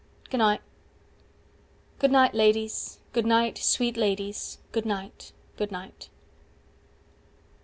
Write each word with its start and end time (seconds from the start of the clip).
Goonight. 0.31 0.61
Good 1.99 2.09
night, 2.11 2.33
ladies, 2.33 2.97
good 3.13 3.27
night, 3.27 3.59
sweet 3.59 3.95
ladies, 3.97 4.57
good 4.71 4.87
night, 4.87 5.31
good 5.57 5.71
night. 5.71 6.09